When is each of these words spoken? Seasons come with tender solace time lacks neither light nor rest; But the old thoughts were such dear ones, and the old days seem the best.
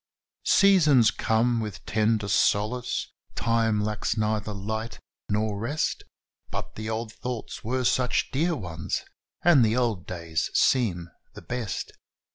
Seasons 0.47 1.11
come 1.11 1.59
with 1.59 1.85
tender 1.85 2.27
solace 2.27 3.11
time 3.35 3.83
lacks 3.83 4.17
neither 4.17 4.51
light 4.51 4.99
nor 5.29 5.59
rest; 5.59 6.05
But 6.49 6.73
the 6.73 6.89
old 6.89 7.13
thoughts 7.13 7.63
were 7.63 7.83
such 7.83 8.31
dear 8.31 8.55
ones, 8.55 9.03
and 9.43 9.63
the 9.63 9.77
old 9.77 10.07
days 10.07 10.49
seem 10.55 11.11
the 11.35 11.43
best. 11.43 11.91